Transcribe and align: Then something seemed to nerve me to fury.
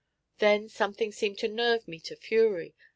Then 0.39 0.67
something 0.67 1.11
seemed 1.11 1.37
to 1.37 1.47
nerve 1.47 1.87
me 1.87 1.99
to 1.99 2.15
fury. 2.15 2.73